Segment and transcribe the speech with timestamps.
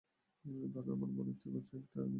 [0.67, 2.09] দাদা, আমার বড়ো ইচ্ছে করছে একটা কিছু করি।